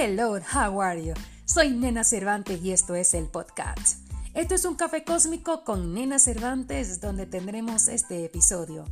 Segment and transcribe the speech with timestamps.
[0.00, 1.12] Hello, how are you?
[1.44, 3.98] Soy Nena Cervantes y esto es el podcast.
[4.32, 8.84] Esto es un café cósmico con Nena Cervantes donde tendremos este episodio.